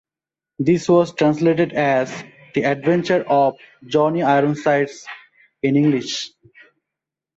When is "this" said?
0.57-0.89